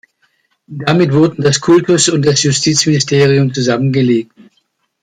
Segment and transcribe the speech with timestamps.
[0.65, 4.31] Damit wurden das Kultus- und das Justizministerium zusammengelegt.